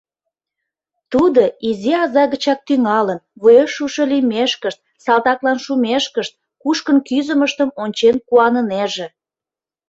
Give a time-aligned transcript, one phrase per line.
[1.11, 9.07] Тудо, изи аза гычак тӱҥалын, вуеш шушо лиймешкышт, салтаклан шумешкышт, кушкын кӱзымыштым ончен куанынеже.